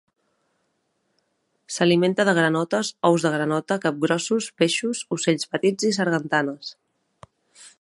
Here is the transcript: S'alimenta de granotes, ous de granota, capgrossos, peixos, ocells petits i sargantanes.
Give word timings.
S'alimenta 1.75 2.25
de 2.29 2.33
granotes, 2.39 2.89
ous 3.09 3.25
de 3.27 3.31
granota, 3.35 3.77
capgrossos, 3.85 4.49
peixos, 4.63 5.03
ocells 5.17 5.47
petits 5.55 5.89
i 5.91 5.93
sargantanes. 5.99 6.73